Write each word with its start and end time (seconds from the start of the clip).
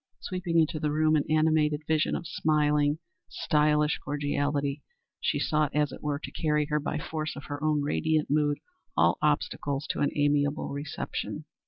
Sweeping 0.19 0.57
into 0.57 0.79
the 0.79 0.89
room, 0.89 1.15
an 1.15 1.25
animated 1.29 1.83
vision 1.87 2.15
of 2.15 2.25
smiling, 2.25 2.97
stylish 3.29 3.99
cordiality, 3.99 4.81
she 5.19 5.37
sought, 5.37 5.75
as 5.75 5.91
it 5.91 6.01
were, 6.01 6.17
to 6.17 6.31
carry 6.31 6.63
before 6.65 6.75
her 6.77 6.79
by 6.79 6.97
force 6.97 7.35
of 7.35 7.43
her 7.43 7.63
own 7.63 7.83
radiant 7.83 8.27
mood 8.27 8.57
all 8.97 9.19
obstacles 9.21 9.85
to 9.91 9.99
an 9.99 10.09
amiable 10.15 10.69
reception. 10.69 11.45